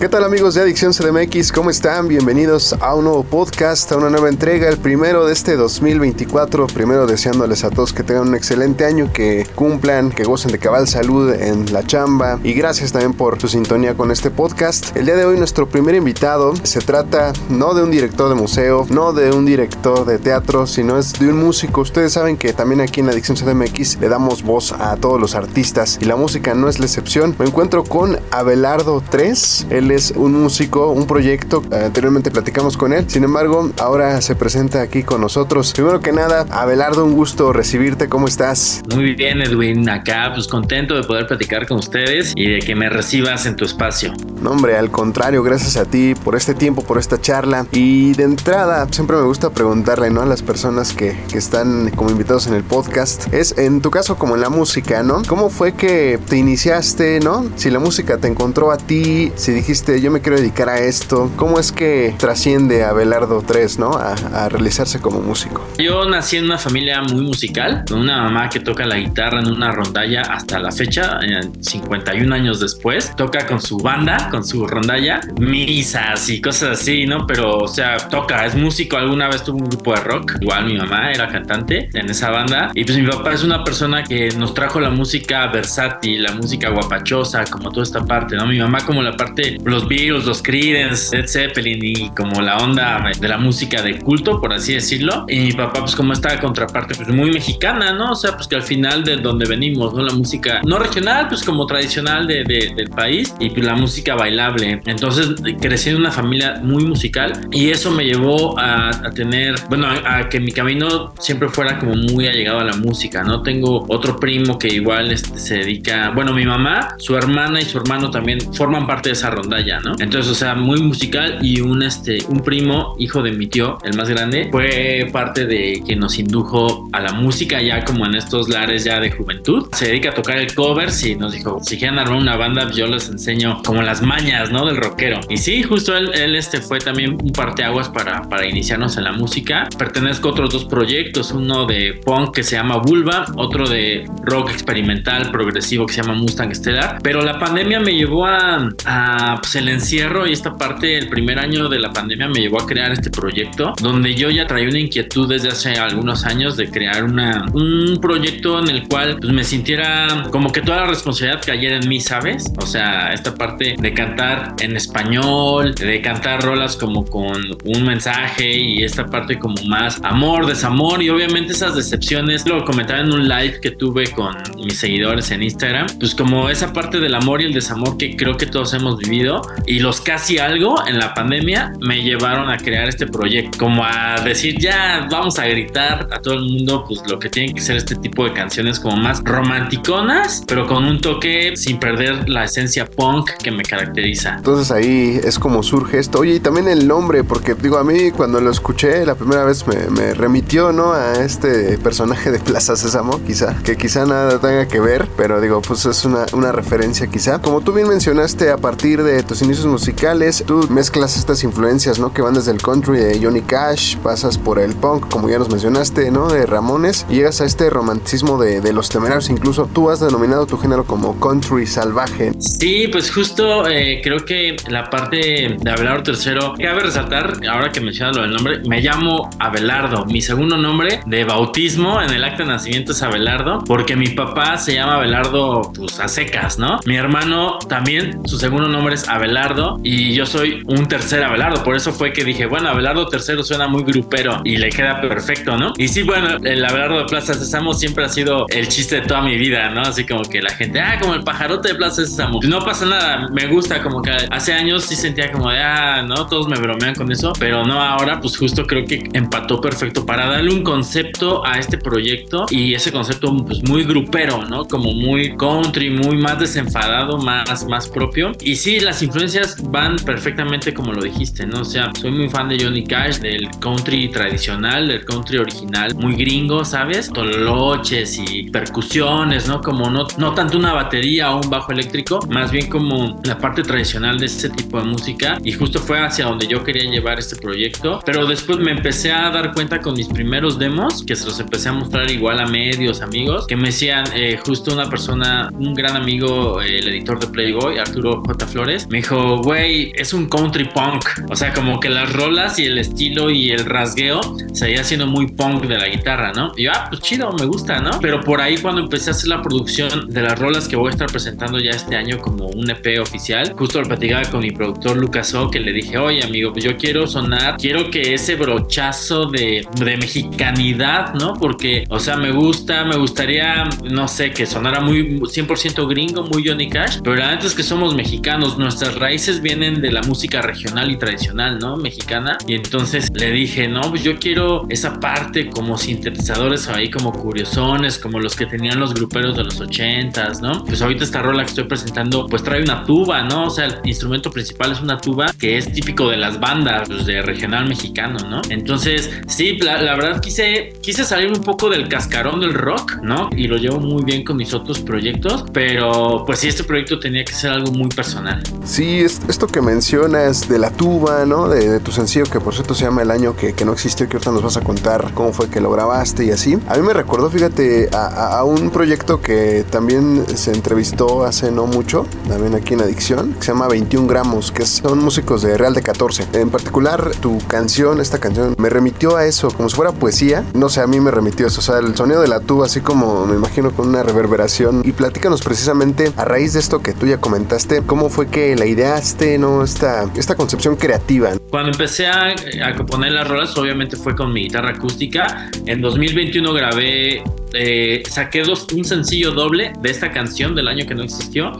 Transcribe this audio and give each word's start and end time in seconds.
¿Qué 0.00 0.08
tal 0.08 0.24
amigos 0.24 0.54
de 0.54 0.62
Adicción 0.62 0.94
CDMX? 0.94 1.52
¿Cómo 1.52 1.68
están? 1.68 2.08
Bienvenidos 2.08 2.74
a 2.80 2.94
un 2.94 3.04
nuevo 3.04 3.22
podcast, 3.22 3.92
a 3.92 3.98
una 3.98 4.08
nueva 4.08 4.30
entrega, 4.30 4.66
el 4.70 4.78
primero 4.78 5.26
de 5.26 5.34
este 5.34 5.56
2024. 5.56 6.68
Primero 6.68 7.06
deseándoles 7.06 7.64
a 7.64 7.70
todos 7.70 7.92
que 7.92 8.02
tengan 8.02 8.28
un 8.28 8.34
excelente 8.34 8.86
año, 8.86 9.12
que 9.12 9.46
cumplan, 9.54 10.10
que 10.10 10.24
gocen 10.24 10.52
de 10.52 10.58
cabal 10.58 10.88
salud 10.88 11.34
en 11.34 11.70
la 11.70 11.82
chamba. 11.82 12.40
Y 12.42 12.54
gracias 12.54 12.92
también 12.92 13.12
por 13.12 13.38
su 13.42 13.48
sintonía 13.48 13.94
con 13.94 14.10
este 14.10 14.30
podcast. 14.30 14.96
El 14.96 15.04
día 15.04 15.16
de 15.16 15.26
hoy 15.26 15.36
nuestro 15.36 15.68
primer 15.68 15.94
invitado 15.94 16.54
se 16.62 16.80
trata 16.80 17.34
no 17.50 17.74
de 17.74 17.82
un 17.82 17.90
director 17.90 18.30
de 18.30 18.36
museo, 18.36 18.86
no 18.88 19.12
de 19.12 19.32
un 19.32 19.44
director 19.44 20.06
de 20.06 20.18
teatro, 20.18 20.66
sino 20.66 20.96
es 20.96 21.12
de 21.12 21.28
un 21.28 21.36
músico. 21.36 21.82
Ustedes 21.82 22.14
saben 22.14 22.38
que 22.38 22.54
también 22.54 22.80
aquí 22.80 23.00
en 23.00 23.10
Adicción 23.10 23.36
CDMX 23.36 24.00
le 24.00 24.08
damos 24.08 24.44
voz 24.44 24.72
a 24.72 24.96
todos 24.96 25.20
los 25.20 25.34
artistas 25.34 25.98
y 26.00 26.06
la 26.06 26.16
música 26.16 26.54
no 26.54 26.70
es 26.70 26.78
la 26.78 26.86
excepción. 26.86 27.36
Me 27.38 27.44
encuentro 27.44 27.84
con 27.84 28.18
Abelardo 28.30 29.02
3. 29.10 29.66
El 29.68 29.89
es 29.90 30.12
un 30.16 30.32
músico, 30.32 30.90
un 30.90 31.06
proyecto. 31.06 31.62
Anteriormente 31.72 32.30
platicamos 32.30 32.76
con 32.76 32.92
él. 32.92 33.04
Sin 33.08 33.24
embargo, 33.24 33.70
ahora 33.78 34.20
se 34.20 34.34
presenta 34.34 34.80
aquí 34.80 35.02
con 35.02 35.20
nosotros. 35.20 35.72
Primero 35.72 36.00
que 36.00 36.12
nada, 36.12 36.46
Abelardo, 36.50 37.04
un 37.04 37.14
gusto 37.14 37.52
recibirte. 37.52 38.08
¿Cómo 38.08 38.28
estás? 38.28 38.82
Muy 38.94 39.14
bien, 39.14 39.42
Edwin. 39.42 39.88
Acá, 39.88 40.30
pues 40.34 40.48
contento 40.48 40.94
de 40.94 41.02
poder 41.02 41.26
platicar 41.26 41.66
con 41.66 41.78
ustedes 41.78 42.32
y 42.36 42.48
de 42.48 42.58
que 42.60 42.74
me 42.74 42.88
recibas 42.88 43.46
en 43.46 43.56
tu 43.56 43.64
espacio. 43.64 44.12
No, 44.42 44.52
hombre, 44.52 44.76
al 44.76 44.90
contrario, 44.90 45.42
gracias 45.42 45.76
a 45.76 45.84
ti 45.84 46.14
por 46.14 46.36
este 46.36 46.54
tiempo, 46.54 46.82
por 46.82 46.98
esta 46.98 47.20
charla. 47.20 47.66
Y 47.72 48.12
de 48.12 48.24
entrada, 48.24 48.86
siempre 48.90 49.16
me 49.16 49.24
gusta 49.24 49.50
preguntarle, 49.50 50.10
¿no? 50.10 50.22
A 50.22 50.26
las 50.26 50.42
personas 50.42 50.92
que, 50.92 51.16
que 51.30 51.38
están 51.38 51.90
como 51.90 52.10
invitados 52.10 52.46
en 52.46 52.54
el 52.54 52.62
podcast. 52.62 53.32
Es 53.32 53.58
en 53.58 53.80
tu 53.80 53.90
caso 53.90 54.16
como 54.16 54.34
en 54.34 54.40
la 54.40 54.50
música, 54.50 55.02
¿no? 55.02 55.22
¿Cómo 55.26 55.50
fue 55.50 55.72
que 55.72 56.18
te 56.28 56.36
iniciaste, 56.36 57.20
¿no? 57.20 57.46
Si 57.56 57.70
la 57.70 57.78
música 57.78 58.18
te 58.18 58.28
encontró 58.28 58.70
a 58.70 58.76
ti, 58.76 59.32
si 59.36 59.52
dijiste 59.52 59.79
yo 59.88 60.10
me 60.10 60.20
quiero 60.20 60.36
dedicar 60.36 60.68
a 60.68 60.78
esto? 60.78 61.30
¿Cómo 61.36 61.58
es 61.58 61.72
que 61.72 62.14
trasciende 62.18 62.84
a 62.84 62.92
Belardo 62.92 63.42
3, 63.46 63.78
¿no? 63.78 63.92
A, 63.92 64.48
realizarse 64.48 65.00
como 65.00 65.20
músico. 65.20 65.66
Yo 65.78 66.08
nací 66.08 66.36
en 66.36 66.44
una 66.44 66.58
familia 66.58 67.02
muy 67.02 67.22
musical, 67.22 67.84
con 67.88 68.00
una 68.00 68.22
mamá 68.22 68.48
que 68.48 68.60
toca 68.60 68.84
la 68.84 68.96
guitarra 68.96 69.40
en 69.40 69.48
una 69.48 69.70
rondalla 69.70 70.22
hasta 70.22 70.58
la 70.58 70.72
fecha, 70.72 71.18
51 71.60 72.34
años 72.34 72.60
después. 72.60 73.14
Toca 73.16 73.46
con 73.46 73.60
su 73.60 73.78
banda, 73.78 74.28
con 74.30 74.44
su 74.44 74.66
rondalla, 74.66 75.20
misas 75.38 76.28
y 76.28 76.40
cosas 76.40 76.80
así, 76.80 77.06
¿no? 77.06 77.26
Pero, 77.26 77.58
o 77.58 77.68
sea, 77.68 77.96
toca, 77.96 78.44
es 78.44 78.54
músico. 78.54 78.96
Alguna 78.96 79.28
vez 79.28 79.44
tuvo 79.44 79.58
un 79.58 79.68
grupo 79.68 79.94
de 79.94 80.00
rock. 80.00 80.36
Igual 80.40 80.66
mi 80.66 80.76
mamá 80.76 81.12
era 81.12 81.28
cantante 81.28 81.88
en 81.94 82.10
esa 82.10 82.30
banda. 82.30 82.70
Y 82.74 82.84
pues 82.84 82.98
mi 82.98 83.06
papá 83.06 83.32
es 83.32 83.44
una 83.44 83.64
persona 83.64 84.02
que 84.02 84.30
nos 84.36 84.52
trajo 84.54 84.80
la 84.80 84.90
música 84.90 85.46
versátil, 85.46 86.22
la 86.22 86.32
música 86.32 86.70
guapachosa, 86.70 87.44
como 87.44 87.70
toda 87.70 87.84
esta 87.84 88.04
parte, 88.04 88.36
¿no? 88.36 88.46
Mi 88.46 88.58
mamá 88.58 88.84
como 88.84 89.02
la 89.02 89.12
parte 89.12 89.58
los 89.70 89.88
Beatles, 89.88 90.24
los 90.24 90.42
Creedence, 90.42 91.16
Led 91.16 91.28
Zeppelin 91.28 91.78
y 91.82 92.10
como 92.10 92.40
la 92.40 92.58
onda 92.58 93.10
de 93.18 93.28
la 93.28 93.38
música 93.38 93.82
de 93.82 93.98
culto, 93.98 94.40
por 94.40 94.52
así 94.52 94.74
decirlo. 94.74 95.24
Y 95.28 95.40
mi 95.40 95.52
papá, 95.52 95.80
pues 95.80 95.94
como 95.94 96.12
esta 96.12 96.38
contraparte, 96.40 96.94
pues 96.94 97.08
muy 97.08 97.30
mexicana, 97.30 97.92
¿no? 97.92 98.12
O 98.12 98.14
sea, 98.14 98.34
pues 98.34 98.48
que 98.48 98.56
al 98.56 98.62
final 98.62 99.04
de 99.04 99.16
donde 99.16 99.46
venimos, 99.48 99.94
¿no? 99.94 100.02
La 100.02 100.12
música 100.12 100.60
no 100.64 100.78
regional, 100.78 101.28
pues 101.28 101.42
como 101.42 101.66
tradicional 101.66 102.26
de, 102.26 102.44
del 102.44 102.90
país 102.90 103.34
y 103.38 103.50
pues 103.50 103.64
la 103.64 103.74
música 103.74 104.14
bailable. 104.14 104.80
Entonces 104.86 105.28
crecí 105.60 105.90
en 105.90 105.96
una 105.96 106.10
familia 106.10 106.60
muy 106.62 106.84
musical 106.84 107.48
y 107.52 107.70
eso 107.70 107.90
me 107.90 108.04
llevó 108.04 108.58
a, 108.58 108.90
tener, 109.14 109.54
bueno, 109.68 109.88
a, 109.88 110.28
que 110.28 110.40
mi 110.40 110.52
camino 110.52 111.14
siempre 111.18 111.48
fuera 111.48 111.78
como 111.78 111.94
muy 111.94 112.26
allegado 112.26 112.60
a 112.60 112.64
la 112.64 112.76
música, 112.76 113.22
¿no? 113.22 113.42
Tengo 113.42 113.86
otro 113.88 114.16
primo 114.16 114.58
que 114.58 114.68
igual 114.68 115.12
este, 115.12 115.38
se 115.38 115.58
dedica, 115.58 116.10
bueno, 116.10 116.32
mi 116.32 116.44
mamá, 116.44 116.94
su 116.98 117.16
hermana 117.16 117.60
y 117.60 117.64
su 117.64 117.78
hermano 117.78 118.10
también 118.10 118.40
forman 118.54 118.86
parte 118.86 119.10
de 119.10 119.12
esa 119.14 119.30
ronda 119.30 119.49
¿no? 119.84 119.92
Entonces, 119.98 120.30
o 120.30 120.34
sea, 120.34 120.54
muy 120.54 120.80
musical 120.80 121.38
y 121.42 121.60
un, 121.60 121.82
este, 121.82 122.18
un 122.28 122.40
primo, 122.40 122.94
hijo 122.98 123.22
de 123.22 123.32
mi 123.32 123.46
tío, 123.46 123.78
el 123.82 123.96
más 123.96 124.08
grande, 124.08 124.48
fue 124.50 125.08
parte 125.12 125.46
de 125.46 125.82
quien 125.84 126.00
nos 126.00 126.18
indujo 126.18 126.88
a 126.92 127.00
la 127.00 127.12
música 127.12 127.60
ya 127.60 127.84
como 127.84 128.06
en 128.06 128.14
estos 128.14 128.48
lares 128.48 128.84
ya 128.84 129.00
de 129.00 129.10
juventud. 129.10 129.68
Se 129.72 129.86
dedica 129.86 130.10
a 130.10 130.14
tocar 130.14 130.38
el 130.38 130.54
covers 130.54 131.04
y 131.04 131.14
nos 131.14 131.32
dijo, 131.32 131.58
si 131.62 131.78
quieren 131.78 131.98
armar 131.98 132.18
una 132.18 132.36
banda, 132.36 132.70
yo 132.70 132.86
les 132.86 133.08
enseño 133.08 133.62
como 133.64 133.82
las 133.82 134.02
mañas, 134.02 134.50
¿no? 134.50 134.66
Del 134.66 134.76
rockero. 134.76 135.20
Y 135.28 135.36
sí, 135.36 135.62
justo 135.62 135.96
él, 135.96 136.34
este, 136.36 136.60
fue 136.60 136.78
también 136.78 137.18
un 137.22 137.32
parteaguas 137.32 137.88
para, 137.88 138.22
para 138.22 138.46
iniciarnos 138.46 138.96
en 138.96 139.04
la 139.04 139.12
música. 139.12 139.68
Pertenezco 139.78 140.28
a 140.28 140.32
otros 140.32 140.50
dos 140.50 140.64
proyectos, 140.64 141.32
uno 141.32 141.66
de 141.66 142.00
punk 142.04 142.34
que 142.34 142.42
se 142.42 142.56
llama 142.56 142.76
Vulva, 142.78 143.26
otro 143.36 143.68
de 143.68 144.08
rock 144.22 144.50
experimental 144.50 145.30
progresivo 145.30 145.86
que 145.86 145.94
se 145.94 146.02
llama 146.02 146.14
Mustang 146.14 146.54
Stellar. 146.54 146.98
Pero 147.02 147.22
la 147.22 147.38
pandemia 147.38 147.80
me 147.80 147.94
llevó 147.94 148.26
a 148.26 149.39
pues, 149.40 149.56
el 149.56 149.68
encierro 149.68 150.26
y 150.26 150.32
esta 150.32 150.56
parte, 150.56 150.96
el 150.96 151.08
primer 151.08 151.38
año 151.38 151.68
de 151.68 151.78
la 151.78 151.92
pandemia 151.92 152.28
me 152.28 152.40
llevó 152.40 152.60
a 152.60 152.66
crear 152.66 152.92
este 152.92 153.10
proyecto 153.10 153.74
donde 153.80 154.14
yo 154.14 154.30
ya 154.30 154.46
traía 154.46 154.68
una 154.68 154.78
inquietud 154.78 155.28
desde 155.28 155.48
hace 155.48 155.74
algunos 155.74 156.24
años 156.24 156.56
de 156.56 156.70
crear 156.70 157.04
una, 157.04 157.46
un 157.52 157.98
proyecto 158.00 158.58
en 158.60 158.68
el 158.68 158.88
cual 158.88 159.16
pues, 159.20 159.32
me 159.32 159.44
sintiera 159.44 160.28
como 160.30 160.52
que 160.52 160.62
toda 160.62 160.78
la 160.78 160.86
responsabilidad 160.86 161.42
cayera 161.44 161.76
en 161.76 161.88
mí, 161.88 162.00
¿sabes? 162.00 162.52
O 162.58 162.66
sea, 162.66 163.12
esta 163.12 163.34
parte 163.34 163.76
de 163.78 163.94
cantar 163.94 164.54
en 164.60 164.76
español, 164.76 165.74
de 165.74 166.00
cantar 166.00 166.42
rolas 166.42 166.76
como 166.76 167.04
con 167.04 167.40
un 167.64 167.82
mensaje 167.84 168.50
y 168.56 168.82
esta 168.82 169.06
parte 169.06 169.38
como 169.38 169.56
más 169.66 170.00
amor, 170.02 170.46
desamor 170.46 171.02
y 171.02 171.10
obviamente 171.10 171.52
esas 171.52 171.74
decepciones, 171.74 172.46
lo 172.46 172.64
comentaba 172.64 173.00
en 173.00 173.12
un 173.12 173.28
live 173.28 173.60
que 173.60 173.70
tuve 173.70 174.10
con 174.10 174.34
mis 174.56 174.78
seguidores 174.78 175.30
en 175.30 175.42
Instagram, 175.42 175.86
pues 175.98 176.14
como 176.14 176.48
esa 176.48 176.72
parte 176.72 177.00
del 177.00 177.14
amor 177.14 177.42
y 177.42 177.44
el 177.46 177.52
desamor 177.52 177.96
que 177.96 178.16
creo 178.16 178.36
que 178.36 178.46
todos 178.46 178.74
hemos 178.74 178.98
vivido 178.98 179.29
y 179.66 179.78
los 179.78 180.00
casi 180.00 180.38
algo 180.38 180.74
en 180.86 180.98
la 180.98 181.14
pandemia 181.14 181.72
me 181.80 182.02
llevaron 182.02 182.50
a 182.50 182.56
crear 182.56 182.88
este 182.88 183.06
proyecto, 183.06 183.58
como 183.58 183.84
a 183.84 184.16
decir 184.24 184.56
ya 184.58 185.06
vamos 185.10 185.38
a 185.38 185.46
gritar 185.46 186.08
a 186.12 186.20
todo 186.20 186.34
el 186.34 186.44
mundo 186.50 186.84
pues 186.86 187.02
lo 187.08 187.18
que 187.18 187.28
tienen 187.28 187.54
que 187.54 187.60
ser 187.60 187.76
este 187.76 187.96
tipo 187.96 188.24
de 188.24 188.32
canciones 188.32 188.78
como 188.80 188.96
más 188.96 189.22
romanticonas, 189.24 190.42
pero 190.46 190.66
con 190.66 190.84
un 190.84 191.00
toque 191.00 191.56
sin 191.56 191.78
perder 191.78 192.28
la 192.28 192.44
esencia 192.44 192.86
punk 192.86 193.30
que 193.42 193.50
me 193.50 193.62
caracteriza. 193.62 194.36
Entonces 194.36 194.70
ahí 194.70 195.20
es 195.22 195.38
como 195.38 195.62
surge 195.62 195.98
esto. 195.98 196.20
Oye, 196.20 196.36
y 196.36 196.40
también 196.40 196.68
el 196.68 196.86
nombre, 196.86 197.24
porque 197.24 197.54
digo, 197.54 197.78
a 197.78 197.84
mí 197.84 198.10
cuando 198.10 198.40
lo 198.40 198.50
escuché 198.50 199.04
la 199.04 199.14
primera 199.14 199.44
vez 199.44 199.64
me, 199.66 200.14
remitió, 200.14 200.72
¿no? 200.72 200.92
A 200.92 201.14
este 201.24 201.78
personaje 201.78 202.30
de 202.30 202.38
Plaza 202.38 202.76
Sésamo, 202.76 203.22
quizá, 203.24 203.56
que 203.62 203.76
quizá 203.76 204.06
nada 204.06 204.38
tenga 204.40 204.66
que 204.66 204.80
ver, 204.80 205.06
pero 205.16 205.40
digo, 205.40 205.60
pues 205.62 205.86
es 205.86 206.04
una, 206.04 206.26
una 206.32 206.52
referencia 206.52 207.06
quizá. 207.06 207.40
Como 207.40 207.60
tú 207.60 207.72
bien 207.72 207.88
mencionaste, 207.88 208.50
a 208.50 208.56
partir 208.56 209.02
de 209.02 209.19
tus 209.22 209.42
inicios 209.42 209.66
musicales, 209.66 210.44
tú 210.46 210.66
mezclas 210.70 211.16
estas 211.16 211.44
influencias, 211.44 211.98
¿no? 211.98 212.12
Que 212.12 212.22
van 212.22 212.34
desde 212.34 212.52
el 212.52 212.62
country 212.62 212.98
de 212.98 213.20
Johnny 213.22 213.42
Cash, 213.42 213.96
pasas 213.98 214.38
por 214.38 214.58
el 214.58 214.74
punk, 214.74 215.08
como 215.08 215.28
ya 215.28 215.38
nos 215.38 215.50
mencionaste, 215.50 216.10
¿no? 216.10 216.28
De 216.28 216.46
Ramones, 216.46 217.06
y 217.08 217.14
llegas 217.14 217.40
a 217.40 217.44
este 217.44 217.70
romanticismo 217.70 218.40
de, 218.40 218.60
de 218.60 218.72
los 218.72 218.88
temerarios. 218.88 219.30
Incluso 219.30 219.68
tú 219.72 219.90
has 219.90 220.00
denominado 220.00 220.46
tu 220.46 220.56
género 220.56 220.84
como 220.84 221.18
country 221.20 221.66
salvaje. 221.66 222.32
Sí, 222.38 222.88
pues 222.90 223.10
justo 223.12 223.68
eh, 223.68 224.00
creo 224.02 224.24
que 224.24 224.56
la 224.68 224.90
parte 224.90 225.56
de 225.58 225.70
Abelardo 225.70 226.02
tercero, 226.02 226.54
cabe 226.58 226.80
resaltar, 226.80 227.40
ahora 227.48 227.70
que 227.72 227.80
mencionas 227.80 228.16
lo 228.16 228.22
del 228.22 228.32
nombre, 228.32 228.60
me 228.66 228.80
llamo 228.80 229.30
Abelardo. 229.38 230.04
Mi 230.06 230.22
segundo 230.22 230.56
nombre 230.56 231.00
de 231.06 231.24
bautismo 231.24 232.00
en 232.00 232.10
el 232.10 232.24
acta 232.24 232.44
de 232.44 232.50
nacimiento 232.50 232.92
es 232.92 233.02
Abelardo, 233.02 233.58
porque 233.66 233.96
mi 233.96 234.08
papá 234.08 234.56
se 234.56 234.74
llama 234.74 234.94
Abelardo, 234.96 235.72
pues 235.74 236.00
a 236.00 236.08
secas, 236.08 236.58
¿no? 236.58 236.80
Mi 236.86 236.96
hermano 236.96 237.58
también, 237.68 238.20
su 238.26 238.38
segundo 238.38 238.68
nombre 238.68 238.94
es 238.94 239.08
Abelardo 239.14 239.78
y 239.82 240.14
yo 240.14 240.26
soy 240.26 240.62
un 240.66 240.86
tercer 240.86 241.22
Abelardo. 241.22 241.62
Por 241.62 241.76
eso 241.76 241.92
fue 241.92 242.12
que 242.12 242.24
dije, 242.24 242.46
bueno, 242.46 242.68
Abelardo 242.68 243.06
tercero 243.08 243.42
suena 243.42 243.68
muy 243.68 243.82
grupero 243.82 244.40
y 244.44 244.56
le 244.56 244.70
queda 244.70 245.00
perfecto, 245.00 245.56
¿no? 245.56 245.72
Y 245.76 245.88
sí, 245.88 246.02
bueno, 246.02 246.36
el 246.42 246.64
Abelardo 246.64 246.98
de 246.98 247.04
Plaza 247.04 247.34
Sésamo 247.34 247.74
siempre 247.74 248.04
ha 248.04 248.08
sido 248.08 248.46
el 248.48 248.68
chiste 248.68 249.00
de 249.00 249.06
toda 249.06 249.22
mi 249.22 249.36
vida, 249.36 249.70
¿no? 249.70 249.82
Así 249.82 250.04
como 250.06 250.22
que 250.22 250.40
la 250.40 250.50
gente, 250.50 250.80
ah, 250.80 250.98
como 251.00 251.14
el 251.14 251.22
pajarote 251.22 251.68
de 251.68 251.74
Plaza 251.74 252.04
Sésamo. 252.04 252.40
No 252.42 252.60
pasa 252.64 252.86
nada, 252.86 253.28
me 253.32 253.46
gusta, 253.46 253.82
como 253.82 254.02
que 254.02 254.10
hace 254.30 254.52
años 254.52 254.84
sí 254.84 254.96
sentía 254.96 255.30
como 255.30 255.50
de, 255.50 255.58
ah, 255.58 256.02
no, 256.02 256.26
todos 256.26 256.48
me 256.48 256.58
bromean 256.58 256.94
con 256.94 257.10
eso, 257.10 257.32
pero 257.38 257.64
no 257.64 257.80
ahora, 257.80 258.20
pues 258.20 258.36
justo 258.36 258.66
creo 258.66 258.84
que 258.84 259.08
empató 259.12 259.60
perfecto 259.60 260.06
para 260.06 260.26
darle 260.26 260.52
un 260.52 260.62
concepto 260.62 261.44
a 261.46 261.58
este 261.58 261.78
proyecto 261.78 262.46
y 262.50 262.74
ese 262.74 262.92
concepto, 262.92 263.36
pues 263.46 263.62
muy 263.62 263.84
grupero, 263.84 264.44
¿no? 264.46 264.64
Como 264.66 264.92
muy 264.92 265.36
country, 265.36 265.90
muy 265.90 266.16
más 266.16 266.38
desenfadado, 266.38 267.18
más, 267.18 267.64
más 267.66 267.88
propio. 267.88 268.32
Y 268.40 268.56
sí, 268.56 268.80
las 268.80 268.99
las 269.00 269.06
influencias 269.06 269.56
van 269.70 269.96
perfectamente 269.96 270.74
como 270.74 270.92
lo 270.92 271.02
dijiste, 271.02 271.46
¿no? 271.46 271.60
O 271.60 271.64
sea, 271.64 271.90
soy 271.98 272.10
muy 272.10 272.28
fan 272.28 272.50
de 272.50 272.62
Johnny 272.62 272.84
Cash, 272.84 273.16
del 273.18 273.48
country 273.58 274.10
tradicional, 274.10 274.88
del 274.88 275.06
country 275.06 275.38
original, 275.38 275.94
muy 275.94 276.16
gringo, 276.16 276.66
¿sabes? 276.66 277.10
Tololoches 277.10 278.18
y 278.18 278.50
percusiones, 278.50 279.48
¿no? 279.48 279.62
Como 279.62 279.88
no, 279.88 280.06
no 280.18 280.34
tanto 280.34 280.58
una 280.58 280.74
batería 280.74 281.32
o 281.32 281.40
un 281.40 281.48
bajo 281.48 281.72
eléctrico, 281.72 282.20
más 282.28 282.50
bien 282.50 282.68
como 282.68 283.18
la 283.24 283.38
parte 283.38 283.62
tradicional 283.62 284.18
de 284.18 284.26
ese 284.26 284.50
tipo 284.50 284.78
de 284.78 284.84
música. 284.84 285.38
Y 285.42 285.52
justo 285.52 285.78
fue 285.78 285.98
hacia 285.98 286.26
donde 286.26 286.46
yo 286.46 286.62
quería 286.62 286.84
llevar 286.90 287.18
este 287.18 287.36
proyecto. 287.36 288.00
Pero 288.04 288.26
después 288.26 288.58
me 288.58 288.72
empecé 288.72 289.12
a 289.12 289.30
dar 289.30 289.54
cuenta 289.54 289.80
con 289.80 289.94
mis 289.94 290.08
primeros 290.08 290.58
demos, 290.58 291.02
que 291.04 291.16
se 291.16 291.24
los 291.24 291.40
empecé 291.40 291.70
a 291.70 291.72
mostrar 291.72 292.10
igual 292.10 292.38
a 292.38 292.46
medios, 292.46 293.00
amigos, 293.00 293.46
que 293.46 293.56
me 293.56 293.68
decían, 293.68 294.04
eh, 294.14 294.38
justo 294.44 294.74
una 294.74 294.90
persona, 294.90 295.48
un 295.54 295.72
gran 295.72 295.96
amigo, 295.96 296.60
el 296.60 296.86
editor 296.86 297.18
de 297.18 297.28
Playboy, 297.28 297.78
Arturo 297.78 298.22
J. 298.26 298.46
Flores, 298.46 298.89
me 298.90 298.98
dijo, 298.98 299.38
güey, 299.38 299.92
es 299.94 300.12
un 300.12 300.28
country 300.28 300.64
punk. 300.64 301.04
O 301.30 301.36
sea, 301.36 301.52
como 301.54 301.78
que 301.78 301.88
las 301.88 302.12
rolas 302.12 302.58
y 302.58 302.66
el 302.66 302.76
estilo 302.76 303.30
y 303.30 303.52
el 303.52 303.64
rasgueo 303.64 304.20
se 304.52 304.70
iba 304.70 304.80
haciendo 304.80 305.06
muy 305.06 305.28
punk 305.28 305.66
de 305.66 305.78
la 305.78 305.86
guitarra, 305.86 306.32
¿no? 306.32 306.52
Y 306.56 306.64
yo, 306.64 306.72
ah, 306.74 306.86
pues 306.88 307.00
chido, 307.00 307.32
me 307.32 307.46
gusta, 307.46 307.80
¿no? 307.80 308.00
Pero 308.00 308.20
por 308.20 308.40
ahí 308.40 308.56
cuando 308.58 308.80
empecé 308.80 309.10
a 309.10 309.12
hacer 309.12 309.28
la 309.28 309.42
producción 309.42 310.10
de 310.10 310.22
las 310.22 310.36
rolas 310.36 310.66
que 310.66 310.74
voy 310.74 310.88
a 310.88 310.90
estar 310.90 311.08
presentando 311.08 311.60
ya 311.60 311.70
este 311.70 311.94
año 311.94 312.18
como 312.18 312.46
un 312.46 312.68
EP 312.68 313.00
oficial, 313.00 313.54
justo 313.56 313.80
lo 313.80 313.86
platicaba 313.86 314.24
con 314.24 314.40
mi 314.40 314.50
productor 314.50 314.96
Lucas 314.96 315.34
O, 315.34 315.50
que 315.50 315.60
le 315.60 315.72
dije, 315.72 315.96
oye 315.96 316.24
amigo, 316.24 316.52
pues 316.52 316.64
yo 316.64 316.76
quiero 316.76 317.06
sonar, 317.06 317.58
quiero 317.58 317.90
que 317.90 318.14
ese 318.14 318.34
brochazo 318.34 319.26
de, 319.26 319.64
de 319.78 319.96
mexicanidad, 319.98 321.14
¿no? 321.14 321.34
Porque, 321.34 321.84
o 321.90 322.00
sea, 322.00 322.16
me 322.16 322.32
gusta, 322.32 322.84
me 322.84 322.96
gustaría, 322.96 323.68
no 323.84 324.08
sé, 324.08 324.32
que 324.32 324.46
sonara 324.46 324.80
muy 324.80 325.20
100% 325.20 325.88
gringo, 325.88 326.24
muy 326.24 326.46
Johnny 326.46 326.68
Cash, 326.68 326.98
pero 327.04 327.22
antes 327.22 327.54
que 327.54 327.62
somos 327.62 327.94
mexicanos, 327.94 328.58
nuestras 328.80 328.98
raíces 328.98 329.42
vienen 329.42 329.82
de 329.82 329.92
la 329.92 330.00
música 330.00 330.40
regional 330.40 330.90
y 330.90 330.96
tradicional, 330.96 331.58
¿no? 331.58 331.76
Mexicana. 331.76 332.38
Y 332.46 332.54
entonces 332.54 333.10
le 333.12 333.30
dije, 333.30 333.68
no, 333.68 333.82
pues 333.90 334.02
yo 334.02 334.18
quiero 334.18 334.64
esa 334.70 334.98
parte 334.98 335.50
como 335.50 335.76
sintetizadores 335.76 336.66
ahí, 336.68 336.90
como 336.90 337.12
curiosones, 337.12 337.98
como 337.98 338.18
los 338.18 338.34
que 338.34 338.46
tenían 338.46 338.80
los 338.80 338.94
gruperos 338.94 339.36
de 339.36 339.44
los 339.44 339.60
ochentas, 339.60 340.40
¿no? 340.40 340.64
Pues 340.64 340.80
ahorita 340.80 341.04
esta 341.04 341.20
rola 341.20 341.42
que 341.42 341.50
estoy 341.50 341.64
presentando, 341.64 342.26
pues 342.26 342.42
trae 342.42 342.62
una 342.62 342.82
tuba, 342.84 343.22
¿no? 343.22 343.48
O 343.48 343.50
sea, 343.50 343.66
el 343.66 343.74
instrumento 343.84 344.30
principal 344.30 344.72
es 344.72 344.80
una 344.80 344.96
tuba 344.96 345.30
que 345.38 345.58
es 345.58 345.70
típico 345.70 346.08
de 346.08 346.16
las 346.16 346.40
bandas 346.40 346.88
pues, 346.88 347.04
de 347.04 347.20
regional 347.20 347.68
mexicano, 347.68 348.16
¿no? 348.30 348.40
Entonces, 348.48 349.10
sí, 349.26 349.58
la, 349.58 349.82
la 349.82 349.94
verdad 349.94 350.22
quise, 350.22 350.72
quise 350.82 351.04
salir 351.04 351.28
un 351.30 351.42
poco 351.42 351.68
del 351.68 351.86
cascarón 351.86 352.40
del 352.40 352.54
rock, 352.54 352.96
¿no? 353.02 353.28
Y 353.36 353.46
lo 353.46 353.58
llevo 353.58 353.78
muy 353.78 354.04
bien 354.04 354.24
con 354.24 354.38
mis 354.38 354.54
otros 354.54 354.80
proyectos, 354.80 355.44
pero 355.52 356.22
pues 356.24 356.38
sí, 356.38 356.48
este 356.48 356.64
proyecto 356.64 356.98
tenía 356.98 357.24
que 357.24 357.34
ser 357.34 357.50
algo 357.50 357.72
muy 357.72 357.90
personal. 357.90 358.42
Sí, 358.70 359.00
esto 359.00 359.48
que 359.48 359.60
mencionas 359.60 360.48
de 360.48 360.56
la 360.60 360.70
tuba, 360.70 361.26
¿no? 361.26 361.48
De, 361.48 361.80
tu 361.80 361.90
sencillo, 361.90 362.24
que 362.26 362.38
por 362.38 362.54
cierto 362.54 362.72
se 362.72 362.84
llama 362.84 363.02
El 363.02 363.10
año 363.10 363.34
que, 363.34 363.52
que, 363.52 363.64
no 363.64 363.72
existió, 363.72 364.08
que 364.08 364.16
ahorita 364.16 364.30
nos 364.30 364.44
vas 364.44 364.56
a 364.58 364.60
contar 364.60 365.12
cómo 365.12 365.32
fue 365.32 365.48
que 365.48 365.60
lo 365.60 365.72
grabaste 365.72 366.24
y 366.24 366.30
así. 366.30 366.56
A 366.68 366.76
mí 366.76 366.86
me 366.86 366.92
recordó, 366.92 367.28
fíjate, 367.30 367.88
a, 367.92 368.38
a 368.38 368.44
un 368.44 368.70
proyecto 368.70 369.20
que 369.20 369.64
también 369.68 370.24
se 370.36 370.52
entrevistó 370.52 371.24
hace 371.24 371.50
no 371.50 371.66
mucho, 371.66 372.06
también 372.28 372.54
aquí 372.54 372.74
en 372.74 372.82
Adicción, 372.82 373.32
que 373.32 373.42
se 373.42 373.50
llama 373.50 373.66
21 373.66 374.06
gramos, 374.06 374.52
que 374.52 374.64
son 374.64 375.00
músicos 375.00 375.42
de 375.42 375.58
Real 375.58 375.74
de 375.74 375.82
14. 375.82 376.28
En 376.34 376.50
particular, 376.50 377.10
tu 377.20 377.38
canción, 377.48 378.00
esta 378.00 378.20
canción, 378.20 378.54
me 378.56 378.70
remitió 378.70 379.16
a 379.16 379.26
eso, 379.26 379.50
como 379.50 379.68
si 379.68 379.74
fuera 379.74 379.90
poesía. 379.90 380.44
No 380.54 380.68
sé, 380.68 380.80
a 380.80 380.86
mí 380.86 381.00
me 381.00 381.10
remitió 381.10 381.48
eso, 381.48 381.58
o 381.58 381.64
sea, 381.64 381.78
el 381.78 381.96
sonido 381.96 382.20
de 382.20 382.28
la 382.28 382.38
tuba, 382.38 382.66
así 382.66 382.80
como 382.80 383.26
me 383.26 383.34
imagino 383.34 383.72
con 383.72 383.88
una 383.88 384.04
reverberación. 384.04 384.82
Y 384.84 384.92
platícanos 384.92 385.42
precisamente 385.42 386.12
a 386.16 386.24
raíz 386.24 386.52
de 386.52 386.60
esto 386.60 386.78
que 386.78 386.92
tú 386.92 387.06
ya 387.06 387.18
comentaste, 387.18 387.82
cómo 387.82 388.10
fue 388.10 388.28
que 388.28 388.49
la 388.56 388.66
ideaste, 388.66 389.38
¿no? 389.38 389.64
Esta, 389.64 390.10
esta 390.16 390.34
concepción 390.34 390.76
creativa. 390.76 391.32
Cuando 391.50 391.70
empecé 391.70 392.06
a, 392.06 392.34
a 392.64 392.74
componer 392.76 393.12
las 393.12 393.26
rolas, 393.26 393.56
obviamente 393.56 393.96
fue 393.96 394.14
con 394.14 394.32
mi 394.32 394.42
guitarra 394.44 394.70
acústica. 394.70 395.50
En 395.66 395.80
2021 395.80 396.52
grabé 396.52 397.22
eh, 397.54 398.02
saqué 398.08 398.42
dos, 398.42 398.66
un 398.74 398.84
sencillo 398.84 399.32
doble 399.32 399.72
de 399.80 399.90
esta 399.90 400.10
canción 400.10 400.54
del 400.54 400.68
año 400.68 400.86
que 400.86 400.94
no 400.94 401.02
existió. 401.02 401.52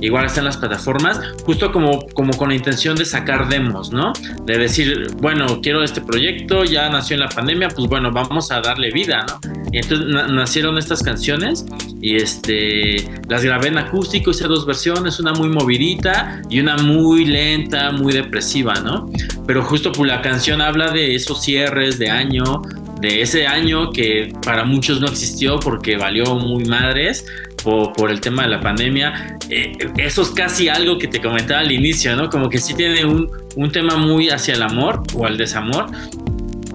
Igual 0.00 0.26
está 0.26 0.40
en 0.40 0.46
las 0.46 0.56
plataformas, 0.56 1.20
justo 1.44 1.72
como, 1.72 2.06
como 2.14 2.32
con 2.36 2.50
la 2.50 2.54
intención 2.54 2.96
de 2.96 3.04
sacar 3.04 3.48
demos, 3.48 3.92
¿no? 3.92 4.12
De 4.44 4.58
decir, 4.58 5.08
bueno, 5.20 5.60
quiero 5.62 5.82
este 5.82 6.00
proyecto, 6.00 6.64
ya 6.64 6.88
nació 6.90 7.14
en 7.14 7.20
la 7.20 7.28
pandemia, 7.28 7.68
pues 7.68 7.88
bueno, 7.88 8.12
vamos 8.12 8.50
a 8.50 8.60
darle 8.60 8.90
vida, 8.90 9.24
¿no? 9.28 9.40
Y 9.72 9.78
entonces 9.78 10.06
nacieron 10.06 10.78
estas 10.78 11.02
canciones 11.02 11.66
y 12.00 12.16
este, 12.16 13.08
las 13.28 13.42
grabé 13.42 13.68
en 13.68 13.78
acústico, 13.78 14.30
hice 14.30 14.44
dos 14.44 14.66
versiones, 14.66 15.18
una 15.18 15.32
muy 15.32 15.48
movidita 15.48 16.40
y 16.48 16.60
una 16.60 16.76
muy 16.76 17.24
lenta, 17.24 17.90
muy 17.92 18.12
depresiva, 18.12 18.74
¿no? 18.74 19.10
Pero 19.46 19.62
justo 19.62 19.92
pues 19.92 20.08
la 20.08 20.22
canción 20.22 20.60
habla 20.60 20.90
de 20.90 21.14
esos 21.14 21.42
cierres 21.42 21.98
de 21.98 22.10
año, 22.10 22.62
de 23.00 23.20
ese 23.20 23.46
año 23.46 23.92
que 23.92 24.32
para 24.42 24.64
muchos 24.64 25.00
no 25.00 25.06
existió 25.06 25.58
porque 25.58 25.96
valió 25.96 26.34
muy 26.34 26.64
madres 26.64 27.26
por, 27.62 27.92
por 27.92 28.10
el 28.10 28.20
tema 28.20 28.42
de 28.42 28.48
la 28.48 28.60
pandemia. 28.60 29.38
Eh, 29.50 29.76
eso 29.98 30.22
es 30.22 30.30
casi 30.30 30.68
algo 30.68 30.98
que 30.98 31.08
te 31.08 31.20
comentaba 31.20 31.60
al 31.60 31.72
inicio, 31.72 32.16
¿no? 32.16 32.30
Como 32.30 32.48
que 32.48 32.58
sí 32.58 32.74
tiene 32.74 33.04
un, 33.04 33.30
un 33.54 33.70
tema 33.70 33.96
muy 33.96 34.30
hacia 34.30 34.54
el 34.54 34.62
amor 34.62 35.02
o 35.14 35.26
al 35.26 35.36
desamor, 35.36 35.86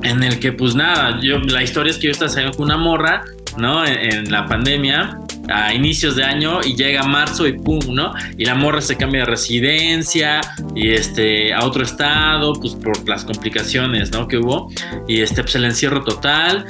en 0.03 0.23
el 0.23 0.39
que 0.39 0.51
pues 0.51 0.75
nada, 0.75 1.19
yo, 1.21 1.39
la 1.39 1.63
historia 1.63 1.91
es 1.91 1.97
que 1.97 2.07
yo 2.07 2.11
estaba 2.11 2.29
saliendo 2.29 2.57
con 2.57 2.65
una 2.65 2.77
morra, 2.77 3.23
¿no? 3.57 3.85
En, 3.85 4.13
en 4.13 4.31
la 4.31 4.45
pandemia 4.45 5.20
a 5.49 5.73
inicios 5.73 6.15
de 6.15 6.23
año 6.23 6.59
y 6.63 6.75
llega 6.75 7.03
marzo 7.03 7.47
y 7.47 7.53
pum, 7.53 7.79
¿no? 7.89 8.13
Y 8.37 8.45
la 8.45 8.55
morra 8.55 8.81
se 8.81 8.95
cambia 8.95 9.21
de 9.21 9.27
residencia 9.27 10.41
y 10.75 10.91
este 10.91 11.53
a 11.53 11.65
otro 11.65 11.83
estado, 11.83 12.53
pues 12.53 12.75
por 12.75 13.07
las 13.07 13.25
complicaciones, 13.25 14.11
¿no? 14.11 14.27
Que 14.27 14.37
hubo 14.37 14.69
y 15.07 15.21
este 15.21 15.43
pues 15.43 15.55
el 15.55 15.65
encierro 15.65 16.03
total 16.03 16.65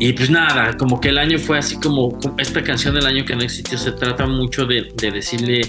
y 0.00 0.12
pues 0.12 0.30
nada, 0.30 0.76
como 0.76 1.00
que 1.00 1.08
el 1.08 1.18
año 1.18 1.38
fue 1.38 1.58
así 1.58 1.76
como 1.80 2.16
esta 2.38 2.62
canción 2.62 2.94
del 2.94 3.04
año 3.04 3.24
que 3.24 3.34
no 3.34 3.42
existió 3.42 3.76
se 3.76 3.90
trata 3.92 4.26
mucho 4.26 4.64
de, 4.64 4.92
de, 4.94 5.10
decirle, 5.10 5.60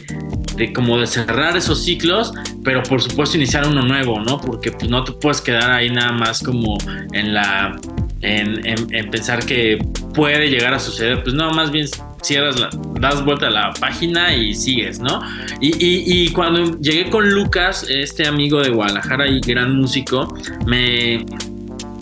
de 0.56 0.72
como 0.72 1.00
de 1.00 1.08
cerrar 1.08 1.58
esos 1.58 1.84
ciclos, 1.84 2.32
pero 2.64 2.84
por 2.84 3.02
supuesto 3.02 3.38
iniciar 3.38 3.68
uno 3.68 3.82
nuevo, 3.82 4.20
¿no? 4.20 4.38
Porque 4.38 4.72
pues 4.72 4.88
no 4.88 5.04
te 5.04 5.14
puedes 5.14 5.42
quedar 5.42 5.72
ahí 5.72 5.90
nada 5.90 6.12
más 6.12 6.44
como 6.44 6.78
en 7.12 7.34
la, 7.34 7.76
en, 8.22 8.68
en, 8.68 8.94
en 8.94 9.10
pensar 9.10 9.44
que 9.44 9.80
puede 10.14 10.48
llegar 10.48 10.76
a 10.76 10.80
suceder, 10.80 11.24
pues 11.24 11.34
no, 11.34 11.50
más 11.50 11.72
bien 11.72 11.88
cierras, 12.22 12.60
la, 12.60 12.70
das 13.00 13.24
vuelta 13.24 13.48
a 13.48 13.52
la 13.52 13.74
página 13.80 14.34
y 14.36 14.54
sigues, 14.54 15.00
¿no? 15.00 15.22
Y, 15.62 15.74
y, 15.80 16.30
cuando 16.32 16.80
llegué 16.80 17.10
con 17.10 17.30
Lucas, 17.30 17.86
este 17.90 18.28
amigo 18.28 18.62
de 18.62 18.70
Guadalajara 18.70 19.28
y 19.28 19.40
gran 19.40 19.76
músico, 19.76 20.34
me 20.66 21.26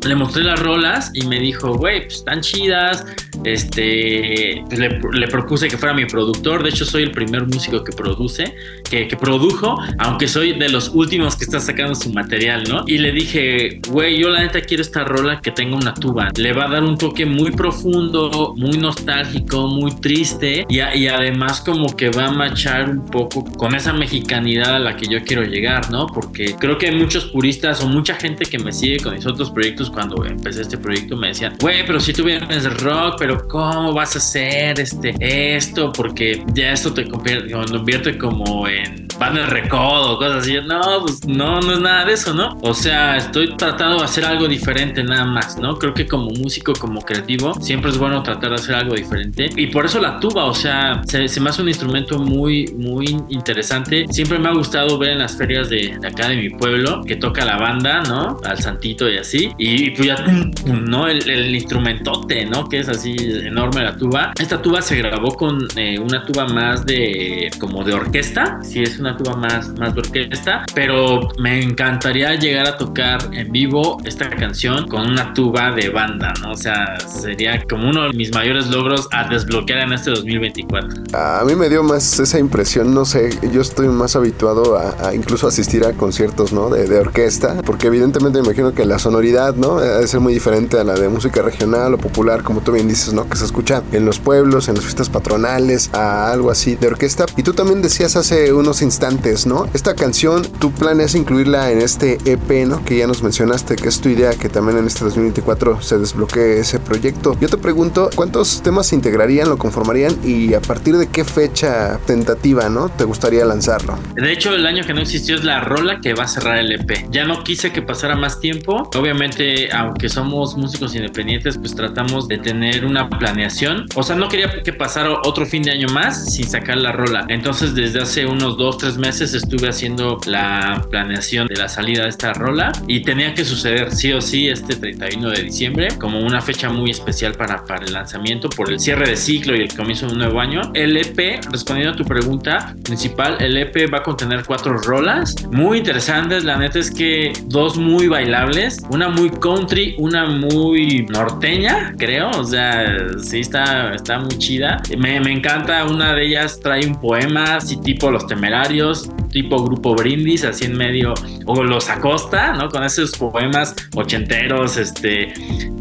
le 0.07 0.15
mostré 0.15 0.43
las 0.43 0.59
rolas 0.59 1.11
y 1.13 1.25
me 1.27 1.39
dijo, 1.39 1.75
güey, 1.75 2.03
pues 2.03 2.15
están 2.15 2.41
chidas. 2.41 3.05
Este, 3.43 4.63
le, 4.71 5.27
propuse 5.27 5.67
que 5.67 5.77
fuera 5.77 5.93
mi 5.93 6.05
productor. 6.05 6.63
De 6.63 6.69
hecho, 6.69 6.85
soy 6.85 7.03
el 7.03 7.11
primer 7.11 7.45
músico 7.45 7.83
que 7.83 7.91
produce, 7.91 8.55
que, 8.89 9.07
produjo, 9.19 9.77
aunque 9.99 10.27
soy 10.27 10.53
de 10.53 10.69
los 10.69 10.89
últimos 10.89 11.35
que 11.35 11.43
está 11.43 11.59
sacando 11.59 11.95
su 11.95 12.11
material, 12.11 12.63
¿no? 12.67 12.83
Y 12.87 12.97
le 12.97 13.11
dije, 13.11 13.81
güey, 13.89 14.19
yo 14.19 14.29
la 14.29 14.41
neta 14.41 14.61
quiero 14.61 14.81
esta 14.81 15.03
rola 15.03 15.41
que 15.41 15.51
tenga 15.51 15.75
una 15.75 15.93
tuba. 15.93 16.29
Le 16.37 16.53
va 16.53 16.65
a 16.65 16.69
dar 16.69 16.83
un 16.83 16.97
toque 16.97 17.25
muy 17.25 17.51
profundo, 17.51 18.53
muy 18.57 18.77
nostálgico, 18.77 19.67
muy 19.67 19.91
triste 19.95 20.65
y, 20.69 20.79
además 21.07 21.61
como 21.61 21.95
que 21.95 22.09
va 22.09 22.27
a 22.27 22.31
machar 22.31 22.89
un 22.89 23.05
poco 23.05 23.43
con 23.43 23.75
esa 23.75 23.93
mexicanidad 23.93 24.75
a 24.75 24.79
la 24.79 24.95
que 24.95 25.07
yo 25.07 25.23
quiero 25.23 25.43
llegar, 25.43 25.89
¿no? 25.91 26.07
Porque 26.07 26.55
creo 26.59 26.77
que 26.77 26.91
muchos 26.91 27.25
puristas 27.25 27.81
o 27.83 27.87
mucha 27.87 28.15
gente 28.15 28.45
que 28.45 28.59
me 28.59 28.71
sigue 28.71 28.99
con 28.99 29.13
mis 29.13 29.25
otros 29.25 29.51
proyectos 29.51 29.89
cuando 29.89 30.23
empecé 30.25 30.61
este 30.61 30.77
proyecto 30.77 31.15
me 31.15 31.29
decían, 31.29 31.55
güey, 31.59 31.85
pero 31.85 31.99
si 31.99 32.13
tú 32.13 32.23
vienes 32.23 32.65
rock, 32.81 33.15
pero 33.17 33.26
¿cómo 33.47 33.93
vas 33.93 34.15
a 34.15 34.19
hacer 34.19 34.79
este, 34.79 35.15
esto? 35.19 35.91
Porque 35.91 36.43
ya 36.53 36.71
esto 36.71 36.93
te 36.93 37.07
convierte 37.07 38.17
como 38.17 38.67
en 38.67 39.07
banda 39.19 39.41
de 39.41 39.47
recodo 39.47 40.17
cosas 40.17 40.43
así. 40.43 40.57
No, 40.65 40.81
pues 41.01 41.25
no, 41.27 41.59
no 41.61 41.73
es 41.73 41.79
nada 41.79 42.05
de 42.05 42.13
eso, 42.13 42.33
¿no? 42.33 42.57
O 42.61 42.73
sea, 42.73 43.17
estoy 43.17 43.55
tratando 43.55 43.97
de 43.97 44.05
hacer 44.05 44.25
algo 44.25 44.47
diferente 44.47 45.03
nada 45.03 45.25
más, 45.25 45.57
¿no? 45.57 45.77
Creo 45.77 45.93
que 45.93 46.07
como 46.07 46.29
músico, 46.31 46.73
como 46.73 47.01
creativo, 47.01 47.53
siempre 47.61 47.91
es 47.91 47.97
bueno 47.97 48.23
tratar 48.23 48.49
de 48.51 48.55
hacer 48.55 48.75
algo 48.75 48.95
diferente. 48.95 49.49
Y 49.55 49.67
por 49.67 49.85
eso 49.85 49.99
la 49.99 50.19
tuba, 50.19 50.45
o 50.45 50.53
sea, 50.53 51.01
se, 51.05 51.27
se 51.27 51.39
me 51.39 51.49
hace 51.49 51.61
un 51.61 51.67
instrumento 51.69 52.19
muy, 52.19 52.73
muy 52.77 53.05
interesante. 53.29 54.05
Siempre 54.09 54.39
me 54.39 54.49
ha 54.49 54.53
gustado 54.53 54.97
ver 54.97 55.11
en 55.11 55.19
las 55.19 55.37
ferias 55.37 55.69
de, 55.69 55.97
acá 56.05 56.29
de 56.29 56.37
mi 56.37 56.49
pueblo 56.49 57.01
que 57.05 57.15
toca 57.15 57.45
la 57.45 57.57
banda, 57.57 58.01
¿no? 58.01 58.37
Al 58.43 58.59
santito 58.59 59.09
y 59.09 59.17
así. 59.17 59.51
Y, 59.57 59.91
pues 59.91 60.07
ya, 60.07 60.15
¿no? 60.65 61.07
El, 61.07 61.55
instrumentote, 61.57 62.45
¿no? 62.45 62.67
Que 62.67 62.79
es 62.79 62.89
así 62.89 63.15
enorme 63.17 63.83
la 63.83 63.95
tuba. 63.95 64.33
Esta 64.39 64.61
tuba 64.61 64.81
se 64.81 64.95
grabó 64.95 65.35
con 65.35 65.67
eh, 65.75 65.99
una 65.99 66.25
tuba 66.25 66.47
más 66.47 66.85
de, 66.85 67.49
como 67.59 67.83
de 67.83 67.93
orquesta. 67.93 68.59
Sí, 68.63 68.83
es 68.83 68.99
una 68.99 69.17
tuba 69.17 69.35
más, 69.35 69.69
más 69.77 69.93
de 69.93 70.01
orquesta, 70.01 70.65
pero 70.73 71.29
me 71.39 71.61
encantaría 71.61 72.35
llegar 72.35 72.67
a 72.67 72.77
tocar 72.77 73.19
en 73.33 73.51
vivo 73.51 73.97
esta 74.05 74.29
canción 74.29 74.87
con 74.87 75.09
una 75.09 75.33
tuba 75.33 75.71
de 75.71 75.89
banda, 75.89 76.33
¿no? 76.41 76.51
O 76.51 76.57
sea, 76.57 76.99
sería 76.99 77.63
como 77.69 77.89
uno 77.89 78.03
de 78.03 78.13
mis 78.13 78.33
mayores 78.33 78.67
logros 78.67 79.07
a 79.11 79.27
desbloquear 79.27 79.79
en 79.79 79.93
este 79.93 80.11
2024. 80.11 81.03
A 81.13 81.43
mí 81.45 81.55
me 81.55 81.69
dio 81.69 81.83
más 81.83 82.19
esa 82.19 82.39
impresión, 82.39 82.93
no 82.93 83.05
sé, 83.05 83.29
yo 83.51 83.61
estoy 83.61 83.87
más 83.87 84.15
habituado 84.15 84.77
a, 84.77 85.13
incluso 85.13 85.47
asistir 85.47 85.85
a 85.85 85.93
conciertos, 85.93 86.53
¿no? 86.53 86.69
De, 86.69 86.87
de, 86.87 86.99
orquesta, 86.99 87.61
porque 87.65 87.87
evidentemente 87.87 88.39
me 88.39 88.45
imagino 88.45 88.73
que 88.73 88.85
la 88.85 88.99
sonoridad, 88.99 89.55
¿no? 89.55 89.79
Debe 89.79 90.07
ser 90.07 90.19
muy 90.19 90.33
diferente 90.33 90.79
a 90.79 90.83
la 90.83 90.93
de 90.93 91.09
música 91.09 91.41
regional 91.41 91.93
o 91.93 91.97
popular, 91.97 92.43
como 92.43 92.61
tú 92.61 92.71
bien 92.71 92.87
dices, 92.87 93.06
¿no? 93.13 93.29
Que 93.29 93.37
se 93.37 93.45
escucha 93.45 93.83
en 93.91 94.05
los 94.05 94.19
pueblos, 94.19 94.67
en 94.67 94.75
las 94.75 94.83
fiestas 94.83 95.09
patronales, 95.09 95.89
a 95.93 96.31
algo 96.31 96.51
así 96.51 96.75
de 96.75 96.87
orquesta. 96.87 97.25
Y 97.35 97.43
tú 97.43 97.53
también 97.53 97.81
decías 97.81 98.15
hace 98.15 98.53
unos 98.53 98.81
instantes, 98.81 99.45
¿no? 99.45 99.67
Esta 99.73 99.95
canción, 99.95 100.43
tú 100.59 100.71
planeas 100.71 101.15
incluirla 101.15 101.71
en 101.71 101.81
este 101.81 102.17
EP, 102.25 102.67
¿no? 102.67 102.83
Que 102.83 102.97
ya 102.97 103.07
nos 103.07 103.23
mencionaste, 103.23 103.75
que 103.75 103.87
es 103.87 104.01
tu 104.01 104.09
idea 104.09 104.31
que 104.31 104.49
también 104.49 104.77
en 104.77 104.87
este 104.87 105.03
2024 105.05 105.81
se 105.81 105.97
desbloquee 105.97 106.59
ese 106.59 106.79
proyecto. 106.79 107.37
Yo 107.39 107.49
te 107.49 107.57
pregunto, 107.57 108.09
¿cuántos 108.15 108.61
temas 108.61 108.87
se 108.87 108.95
integrarían, 108.95 109.49
lo 109.49 109.57
conformarían 109.57 110.17
y 110.23 110.53
a 110.53 110.61
partir 110.61 110.97
de 110.97 111.07
qué 111.07 111.23
fecha 111.23 111.99
tentativa, 112.05 112.69
¿no? 112.69 112.89
¿Te 112.89 113.03
gustaría 113.03 113.45
lanzarlo? 113.45 113.97
De 114.15 114.31
hecho, 114.31 114.53
el 114.53 114.65
año 114.65 114.83
que 114.85 114.93
no 114.93 115.01
existió 115.01 115.35
es 115.35 115.43
la 115.43 115.61
rola 115.61 115.99
que 116.01 116.13
va 116.13 116.23
a 116.23 116.27
cerrar 116.27 116.57
el 116.57 116.71
EP. 116.71 117.07
Ya 117.11 117.25
no 117.25 117.43
quise 117.43 117.71
que 117.71 117.81
pasara 117.81 118.15
más 118.15 118.39
tiempo. 118.39 118.89
Obviamente, 118.95 119.71
aunque 119.71 120.09
somos 120.09 120.57
músicos 120.57 120.95
independientes, 120.95 121.57
pues 121.57 121.75
tratamos 121.75 122.27
de 122.27 122.37
tener 122.37 122.85
una 122.85 122.96
planeación. 123.09 123.85
O 123.95 124.03
sea, 124.03 124.15
no 124.15 124.27
quería 124.27 124.63
que 124.63 124.73
pasara 124.73 125.21
otro 125.23 125.45
fin 125.45 125.63
de 125.63 125.71
año 125.71 125.87
más 125.89 126.33
sin 126.33 126.47
sacar 126.47 126.77
la 126.77 126.91
rola. 126.91 127.25
Entonces, 127.29 127.75
desde 127.75 128.01
hace 128.01 128.25
unos 128.25 128.57
dos, 128.57 128.77
tres 128.77 128.97
meses 128.97 129.33
estuve 129.33 129.69
haciendo 129.69 130.19
la 130.25 130.85
planeación 130.89 131.47
de 131.47 131.55
la 131.55 131.69
salida 131.69 132.03
de 132.03 132.09
esta 132.09 132.33
rola 132.33 132.71
y 132.87 133.01
tenía 133.01 133.33
que 133.33 133.45
suceder 133.45 133.91
sí 133.91 134.11
o 134.13 134.21
sí 134.21 134.47
este 134.47 134.75
31 134.75 135.29
de 135.29 135.43
diciembre 135.43 135.87
como 135.99 136.19
una 136.19 136.41
fecha 136.41 136.69
muy 136.69 136.91
especial 136.91 137.33
para, 137.33 137.63
para 137.65 137.85
el 137.85 137.93
lanzamiento 137.93 138.49
por 138.49 138.71
el 138.71 138.79
cierre 138.79 139.09
de 139.09 139.17
ciclo 139.17 139.55
y 139.55 139.61
el 139.61 139.75
comienzo 139.75 140.07
de 140.07 140.13
un 140.13 140.19
nuevo 140.19 140.39
año. 140.39 140.61
El 140.73 140.97
EP, 140.97 141.41
respondiendo 141.51 141.93
a 141.93 141.95
tu 141.95 142.05
pregunta 142.05 142.75
principal, 142.83 143.37
el 143.39 143.57
EP 143.57 143.91
va 143.93 143.99
a 143.99 144.03
contener 144.03 144.43
cuatro 144.45 144.77
rolas 144.77 145.35
muy 145.51 145.79
interesantes. 145.79 146.43
La 146.43 146.57
neta 146.57 146.79
es 146.79 146.91
que 146.91 147.33
dos 147.45 147.77
muy 147.77 148.07
bailables, 148.07 148.79
una 148.89 149.09
muy 149.09 149.29
country, 149.29 149.95
una 149.97 150.25
muy 150.25 151.05
norteña, 151.09 151.93
creo. 151.97 152.29
O 152.31 152.43
sea, 152.43 152.86
sí 153.19 153.39
está, 153.39 153.93
está 153.93 154.19
muy 154.19 154.37
chida. 154.37 154.81
Me, 154.97 155.19
me 155.19 155.31
encanta, 155.31 155.85
una 155.85 156.13
de 156.13 156.27
ellas 156.27 156.59
trae 156.59 156.85
un 156.85 156.99
poema, 156.99 157.57
así 157.57 157.79
tipo 157.81 158.11
Los 158.11 158.27
Temerarios, 158.27 159.09
tipo 159.31 159.63
Grupo 159.63 159.95
Brindis, 159.95 160.43
así 160.43 160.65
en 160.65 160.77
medio, 160.77 161.13
o 161.45 161.63
Los 161.63 161.89
Acosta, 161.89 162.53
¿no? 162.53 162.69
Con 162.69 162.83
esos 162.83 163.11
poemas 163.11 163.75
ochenteros, 163.95 164.77
este, 164.77 165.33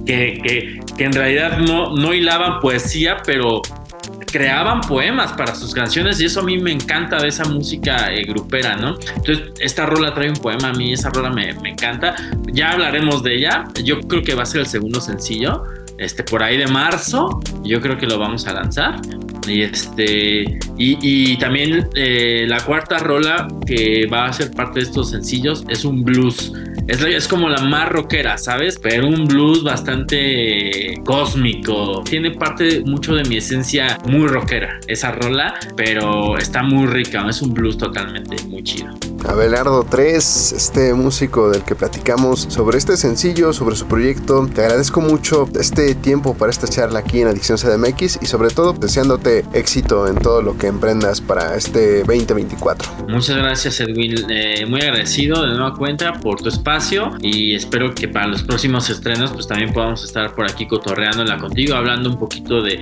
que, 0.05 0.41
que, 0.43 0.81
que 0.97 1.05
en 1.05 1.13
realidad 1.13 1.59
no, 1.59 1.95
no 1.95 2.15
hilaban 2.15 2.61
poesía, 2.61 3.19
pero 3.25 3.63
creaban 4.27 4.81
poemas 4.83 5.33
para 5.33 5.55
sus 5.55 5.73
canciones 5.73 6.21
y 6.21 6.27
eso 6.27 6.41
a 6.41 6.43
mí 6.43 6.59
me 6.59 6.73
encanta 6.73 7.17
de 7.19 7.29
esa 7.29 7.45
música 7.45 8.13
eh, 8.13 8.25
grupera, 8.25 8.77
¿no? 8.77 8.97
Entonces, 9.17 9.53
esta 9.61 9.87
rola 9.87 10.13
trae 10.15 10.29
un 10.29 10.37
poema, 10.37 10.69
a 10.69 10.73
mí 10.73 10.93
esa 10.93 11.11
rola 11.11 11.31
me, 11.31 11.55
me, 11.55 11.71
encanta. 11.71 12.15
Ya 12.53 12.73
hablaremos 12.73 13.23
de 13.23 13.37
ella, 13.37 13.65
yo 13.83 14.01
creo 14.01 14.23
que 14.23 14.35
va 14.35 14.43
a 14.43 14.47
ser 14.47 14.63
el 14.63 14.67
segundo 14.67 15.01
sencillo, 15.01 15.65
este, 15.99 16.23
por 16.23 16.43
ahí 16.43 16.57
de 16.57 16.67
marzo, 16.67 17.41
yo 17.63 17.81
creo 17.81 17.97
que 17.99 18.07
lo 18.07 18.19
vamos 18.19 18.47
a 18.47 18.53
lanzar. 18.53 19.01
Y 19.47 19.63
este 19.63 20.59
y, 20.77 21.37
también 21.39 21.89
eh, 21.95 22.47
la 22.49 22.61
cuarta 22.61 22.99
rola 22.99 23.47
que 23.65 24.07
va 24.07 24.27
a 24.27 24.33
ser 24.33 24.51
parte 24.51 24.81
de 24.81 24.87
estos 24.87 25.11
sencillos 25.11 25.65
es 25.69 25.85
un 25.85 26.05
blues. 26.05 26.53
Es, 26.89 27.01
es, 27.01 27.29
como 27.29 27.49
la 27.49 27.63
más 27.63 27.89
rockera, 27.89 28.39
¿sabes? 28.39 28.79
Pero 28.81 29.09
un 29.09 29.27
blues 29.27 29.63
bastante 29.63 31.01
cósmico. 31.05 32.03
Tiene 32.05 32.33
parte 32.33 32.83
mucho 32.85 33.15
de 33.15 33.25
mi 33.25 33.37
esencia 33.37 33.99
muy 34.07 34.27
rockera, 34.27 34.79
esa 34.87 35.13
rola, 35.13 35.55
pero 35.77 36.37
está 36.39 36.63
muy 36.63 36.87
rica. 36.87 37.25
Es 37.29 37.43
un 37.43 37.55
blues 37.55 37.79
totalmente 37.79 38.37
muy 38.49 38.63
chido. 38.63 38.95
Abelardo 39.25 39.85
3, 39.89 40.53
este 40.53 40.95
músico 40.95 41.51
del 41.51 41.63
que 41.63 41.75
platicamos 41.75 42.47
sobre 42.49 42.79
este 42.79 42.97
sencillo, 42.97 43.53
sobre 43.53 43.77
su 43.77 43.87
proyecto. 43.87 44.47
Te 44.47 44.63
agradezco 44.63 45.01
mucho 45.01 45.49
este 45.59 45.95
tiempo 45.95 46.35
para 46.35 46.51
esta 46.51 46.69
charla 46.69 47.01
aquí 47.01 47.21
en 47.21 47.29
Adicción 47.29 47.59
CDMX 47.59 48.19
y 48.23 48.27
sobre 48.27 48.51
todo 48.51 48.73
deseándote 48.73 49.45
éxito 49.53 50.07
en 50.07 50.17
todo 50.17 50.43
lo 50.43 50.57
que 50.57 50.67
emprendas 50.67 51.21
para 51.21 51.57
este 51.57 52.01
2024. 52.01 53.07
Muchas 53.09 53.37
gracias 53.37 53.81
Edwin, 53.81 54.15
eh, 54.31 54.67
muy 54.67 54.81
agradecido 54.81 55.43
de 55.43 55.55
nueva 55.55 55.75
cuenta 55.75 56.13
por 56.15 56.41
tu 56.41 56.49
espacio 56.49 57.11
y 57.21 57.55
espero 57.55 57.95
que 57.95 58.09
para 58.09 58.27
los 58.27 58.43
próximos 58.43 58.91
estrenos 58.91 59.33
pues 59.33 59.47
también 59.47 59.73
podamos 59.73 60.05
estar 60.05 60.35
por 60.35 60.45
aquí 60.51 60.67
cotorreándola 60.67 61.39
contigo, 61.39 61.75
hablando 61.75 62.11
un 62.11 62.19
poquito 62.19 62.63
de, 62.63 62.77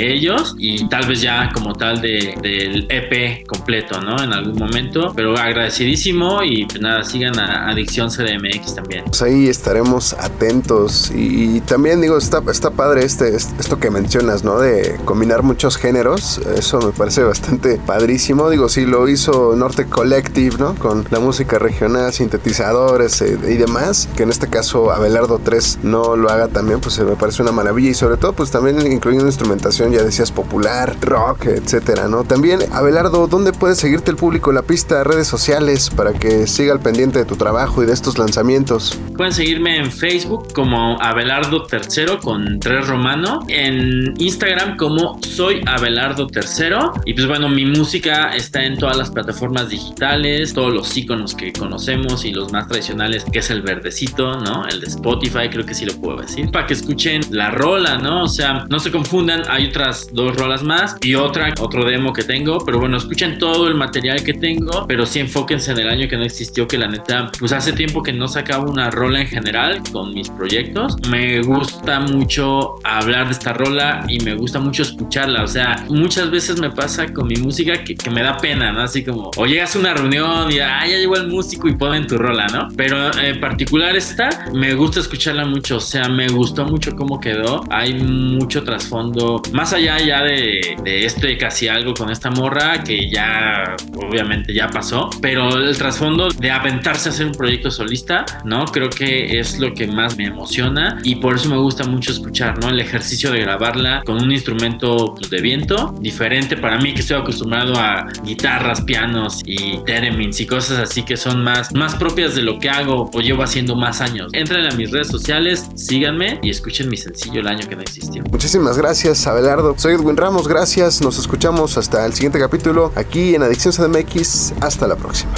ellos 0.00 0.54
y 0.58 0.88
tal 0.88 1.06
vez 1.06 1.20
ya 1.20 1.50
como 1.52 1.72
tal 1.74 2.00
de, 2.00 2.34
del 2.42 2.86
EP 2.88 3.46
completo, 3.46 4.00
¿no? 4.00 4.22
En 4.22 4.32
algún 4.32 4.56
momento, 4.56 5.12
pero 5.14 5.36
agradecido 5.36 5.79
y 5.82 6.66
pues 6.66 6.80
nada, 6.80 7.02
sigan 7.04 7.38
a 7.38 7.70
Adicción 7.70 8.10
CDMX 8.10 8.74
también. 8.74 9.04
Pues 9.06 9.22
ahí 9.22 9.48
estaremos 9.48 10.12
atentos 10.12 11.10
y, 11.14 11.60
también 11.62 12.00
digo, 12.00 12.18
está, 12.18 12.42
está 12.50 12.70
padre 12.70 13.04
este, 13.04 13.34
esto 13.34 13.78
que 13.78 13.90
mencionas, 13.90 14.44
¿no? 14.44 14.58
De 14.58 14.98
combinar 15.04 15.42
muchos 15.42 15.76
géneros, 15.76 16.38
eso 16.56 16.80
me 16.80 16.92
parece 16.92 17.22
bastante 17.22 17.78
padrísimo. 17.86 18.50
Digo, 18.50 18.68
sí, 18.68 18.84
lo 18.84 19.08
hizo 19.08 19.54
Norte 19.56 19.86
Collective, 19.86 20.58
¿no? 20.58 20.74
Con 20.74 21.06
la 21.10 21.18
música 21.18 21.58
regional, 21.58 22.12
sintetizadores 22.12 23.22
eh, 23.22 23.38
y 23.48 23.56
demás, 23.56 24.08
que 24.16 24.24
en 24.24 24.30
este 24.30 24.48
caso 24.48 24.90
Abelardo 24.90 25.40
3 25.42 25.80
no 25.82 26.14
lo 26.16 26.28
haga 26.28 26.48
también, 26.48 26.80
pues 26.80 26.98
me 26.98 27.16
parece 27.16 27.42
una 27.42 27.52
maravilla 27.52 27.90
y 27.90 27.94
sobre 27.94 28.18
todo 28.18 28.34
pues 28.34 28.50
también 28.50 28.80
incluyendo 28.90 29.26
instrumentación, 29.26 29.92
ya 29.92 30.02
decías 30.02 30.30
popular, 30.30 30.96
rock, 31.00 31.46
etcétera, 31.46 32.08
¿no? 32.08 32.24
También, 32.24 32.60
Abelardo, 32.72 33.26
¿dónde 33.28 33.52
puede 33.52 33.74
seguirte 33.74 34.10
el 34.10 34.16
público, 34.16 34.52
la 34.52 34.62
pista, 34.62 35.04
redes 35.04 35.26
sociales? 35.26 35.69
Para 35.94 36.12
que 36.12 36.48
siga 36.48 36.72
al 36.72 36.80
pendiente 36.80 37.20
de 37.20 37.24
tu 37.24 37.36
trabajo 37.36 37.82
y 37.82 37.86
de 37.86 37.92
estos 37.92 38.18
lanzamientos? 38.18 38.98
Pueden 39.16 39.32
seguirme 39.32 39.76
en 39.76 39.92
Facebook 39.92 40.52
como 40.52 41.00
Abelardo 41.00 41.62
Tercero 41.64 42.18
con 42.18 42.58
tres 42.58 42.88
romano, 42.88 43.40
en 43.48 44.14
Instagram 44.18 44.76
como 44.76 45.20
Soy 45.22 45.60
Abelardo 45.66 46.26
Tercero 46.26 46.92
y 47.04 47.14
pues 47.14 47.28
bueno, 47.28 47.48
mi 47.48 47.64
música 47.64 48.32
está 48.34 48.64
en 48.64 48.78
todas 48.78 48.96
las 48.96 49.10
plataformas 49.10 49.68
digitales, 49.68 50.52
todos 50.54 50.74
los 50.74 50.96
iconos 50.96 51.34
que 51.34 51.52
conocemos 51.52 52.24
y 52.24 52.32
los 52.32 52.50
más 52.50 52.66
tradicionales, 52.66 53.24
que 53.30 53.38
es 53.38 53.50
el 53.50 53.62
verdecito, 53.62 54.38
¿no? 54.40 54.66
El 54.66 54.80
de 54.80 54.86
Spotify, 54.88 55.48
creo 55.50 55.64
que 55.64 55.74
sí 55.74 55.86
lo 55.86 55.94
puedo 55.94 56.20
decir, 56.20 56.50
para 56.50 56.66
que 56.66 56.74
escuchen 56.74 57.20
la 57.30 57.50
rola, 57.50 57.98
¿no? 57.98 58.24
O 58.24 58.28
sea, 58.28 58.66
no 58.68 58.80
se 58.80 58.90
confundan, 58.90 59.42
hay 59.48 59.66
otras 59.66 60.08
dos 60.12 60.34
rolas 60.34 60.64
más 60.64 60.96
y 61.00 61.14
otra, 61.14 61.54
otro 61.60 61.84
demo 61.84 62.12
que 62.12 62.24
tengo, 62.24 62.64
pero 62.64 62.80
bueno, 62.80 62.96
escuchen 62.96 63.38
todo 63.38 63.68
el 63.68 63.74
material 63.74 64.24
que 64.24 64.34
tengo, 64.34 64.86
pero 64.88 65.06
sí 65.06 65.20
en 65.68 65.78
el 65.78 65.88
año 65.88 66.08
que 66.08 66.16
no 66.16 66.24
existió, 66.24 66.66
que 66.66 66.78
la 66.78 66.88
neta, 66.88 67.30
pues 67.38 67.52
hace 67.52 67.72
tiempo 67.72 68.02
que 68.02 68.12
no 68.12 68.28
sacaba 68.28 68.64
una 68.64 68.90
rola 68.90 69.20
en 69.20 69.26
general 69.26 69.82
con 69.92 70.14
mis 70.14 70.28
proyectos. 70.28 70.96
Me 71.08 71.42
gusta 71.42 72.00
mucho 72.00 72.76
hablar 72.84 73.26
de 73.26 73.32
esta 73.32 73.52
rola 73.52 74.04
y 74.08 74.20
me 74.20 74.34
gusta 74.34 74.58
mucho 74.58 74.82
escucharla. 74.82 75.44
O 75.44 75.48
sea, 75.48 75.84
muchas 75.88 76.30
veces 76.30 76.60
me 76.60 76.70
pasa 76.70 77.12
con 77.12 77.26
mi 77.26 77.36
música 77.36 77.84
que, 77.84 77.96
me 78.10 78.22
da 78.22 78.38
pena, 78.38 78.72
¿no? 78.72 78.82
Así 78.82 79.04
como, 79.04 79.30
o 79.36 79.46
llegas 79.46 79.76
a 79.76 79.78
una 79.78 79.94
reunión 79.94 80.50
y 80.50 80.58
ah, 80.58 80.84
ya 80.84 80.96
llegó 80.96 81.16
el 81.16 81.28
músico 81.28 81.68
y 81.68 81.76
ponen 81.76 82.06
tu 82.06 82.18
rola, 82.18 82.46
¿no? 82.48 82.68
Pero 82.76 83.16
en 83.18 83.38
particular 83.40 83.94
esta, 83.94 84.46
me 84.52 84.74
gusta 84.74 85.00
escucharla 85.00 85.44
mucho. 85.44 85.76
O 85.76 85.80
sea, 85.80 86.08
me 86.08 86.28
gustó 86.28 86.64
mucho 86.64 86.92
cómo 86.96 87.20
quedó. 87.20 87.64
Hay 87.70 87.94
mucho 87.94 88.64
trasfondo, 88.64 89.42
más 89.52 89.72
allá 89.72 89.98
ya 89.98 90.22
de, 90.22 90.76
de 90.82 91.04
este 91.04 91.36
casi 91.36 91.68
algo 91.68 91.94
con 91.94 92.10
esta 92.10 92.30
morra 92.30 92.82
que 92.82 93.08
ya, 93.10 93.76
obviamente, 93.94 94.52
ya 94.52 94.68
pasó. 94.68 95.10
El 95.58 95.76
trasfondo 95.76 96.28
de 96.28 96.50
aventarse 96.50 97.08
a 97.08 97.12
hacer 97.12 97.26
un 97.26 97.32
proyecto 97.32 97.70
solista, 97.70 98.24
¿no? 98.44 98.64
Creo 98.66 98.90
que 98.90 99.38
es 99.38 99.58
lo 99.58 99.74
que 99.74 99.86
más 99.86 100.16
me 100.16 100.26
emociona 100.26 100.98
y 101.02 101.16
por 101.16 101.36
eso 101.36 101.48
me 101.48 101.58
gusta 101.58 101.84
mucho 101.84 102.12
escuchar, 102.12 102.58
¿no? 102.60 102.68
El 102.68 102.80
ejercicio 102.80 103.30
de 103.30 103.40
grabarla 103.40 104.02
con 104.04 104.22
un 104.22 104.32
instrumento 104.32 105.14
pues, 105.14 105.30
de 105.30 105.40
viento, 105.40 105.94
diferente 106.00 106.56
para 106.56 106.78
mí 106.78 106.94
que 106.94 107.00
estoy 107.00 107.18
acostumbrado 107.18 107.74
a 107.76 108.06
guitarras, 108.24 108.82
pianos 108.82 109.40
y 109.44 109.78
theremins 109.84 110.40
y 110.40 110.46
cosas 110.46 110.78
así 110.78 111.02
que 111.02 111.16
son 111.16 111.42
más, 111.42 111.72
más 111.74 111.94
propias 111.94 112.34
de 112.34 112.42
lo 112.42 112.58
que 112.58 112.70
hago 112.70 113.10
o 113.12 113.20
llevo 113.20 113.42
haciendo 113.42 113.76
más 113.76 114.00
años. 114.00 114.30
Entren 114.32 114.66
a 114.66 114.74
mis 114.76 114.90
redes 114.90 115.08
sociales, 115.08 115.66
síganme 115.74 116.38
y 116.42 116.50
escuchen 116.50 116.88
mi 116.88 116.96
sencillo 116.96 117.40
El 117.40 117.48
año 117.48 117.68
que 117.68 117.76
no 117.76 117.82
existió. 117.82 118.22
Muchísimas 118.30 118.76
gracias, 118.78 119.26
Abelardo. 119.26 119.74
Soy 119.78 119.94
Edwin 119.94 120.16
Ramos, 120.16 120.48
gracias. 120.48 121.00
Nos 121.00 121.18
escuchamos 121.18 121.76
hasta 121.76 122.06
el 122.06 122.12
siguiente 122.12 122.38
capítulo 122.38 122.92
aquí 122.94 123.34
en 123.34 123.42
Adicción 123.42 123.72
CDMX. 123.72 124.52
Hasta 124.60 124.86
la 124.86 124.96
próxima. 124.96 125.32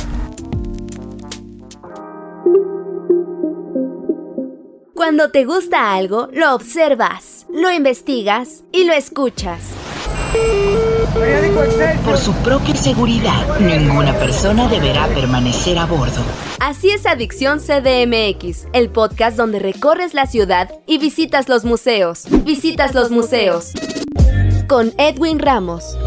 Cuando 5.03 5.31
te 5.31 5.45
gusta 5.45 5.95
algo, 5.95 6.29
lo 6.33 6.55
observas, 6.55 7.45
lo 7.53 7.73
investigas 7.73 8.63
y 8.71 8.85
lo 8.85 8.93
escuchas. 8.93 9.59
Por 12.05 12.17
su 12.17 12.33
propia 12.35 12.77
seguridad, 12.77 13.59
ninguna 13.59 14.17
persona 14.21 14.69
deberá 14.69 15.09
permanecer 15.09 15.77
a 15.77 15.87
bordo. 15.87 16.23
Así 16.61 16.91
es 16.91 17.05
Adicción 17.05 17.59
CDMX, 17.59 18.69
el 18.73 18.91
podcast 18.91 19.37
donde 19.37 19.59
recorres 19.59 20.15
la 20.15 20.27
ciudad 20.27 20.71
y 20.87 20.99
visitas 20.99 21.49
los 21.49 21.65
museos. 21.65 22.27
Visitas 22.45 22.95
los 22.95 23.11
museos. 23.11 23.73
Con 24.69 24.95
Edwin 24.99 25.41
Ramos. 25.41 25.99